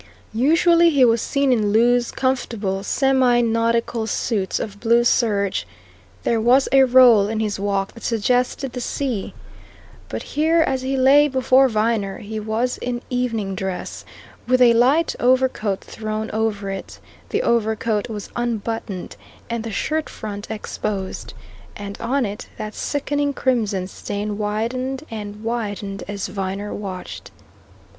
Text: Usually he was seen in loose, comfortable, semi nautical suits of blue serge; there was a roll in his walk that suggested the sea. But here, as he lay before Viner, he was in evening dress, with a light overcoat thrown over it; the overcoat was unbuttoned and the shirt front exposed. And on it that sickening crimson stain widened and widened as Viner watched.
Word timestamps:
Usually 0.33 0.89
he 0.89 1.05
was 1.05 1.21
seen 1.21 1.53
in 1.53 1.71
loose, 1.71 2.09
comfortable, 2.09 2.81
semi 2.81 3.41
nautical 3.41 4.07
suits 4.07 4.59
of 4.59 4.79
blue 4.79 5.03
serge; 5.03 5.67
there 6.23 6.41
was 6.41 6.67
a 6.71 6.85
roll 6.85 7.27
in 7.27 7.39
his 7.39 7.59
walk 7.59 7.93
that 7.93 8.01
suggested 8.01 8.73
the 8.73 8.81
sea. 8.81 9.35
But 10.09 10.23
here, 10.23 10.61
as 10.61 10.81
he 10.81 10.97
lay 10.97 11.27
before 11.27 11.69
Viner, 11.69 12.17
he 12.17 12.39
was 12.39 12.79
in 12.79 13.03
evening 13.11 13.53
dress, 13.53 14.03
with 14.47 14.59
a 14.59 14.73
light 14.73 15.15
overcoat 15.19 15.81
thrown 15.83 16.31
over 16.31 16.71
it; 16.71 16.99
the 17.29 17.43
overcoat 17.43 18.09
was 18.09 18.31
unbuttoned 18.35 19.15
and 19.51 19.63
the 19.63 19.69
shirt 19.69 20.09
front 20.09 20.49
exposed. 20.49 21.35
And 21.75 21.95
on 22.01 22.25
it 22.25 22.47
that 22.57 22.73
sickening 22.73 23.33
crimson 23.33 23.85
stain 23.85 24.39
widened 24.39 25.03
and 25.11 25.43
widened 25.43 26.03
as 26.07 26.25
Viner 26.25 26.73
watched. 26.73 27.29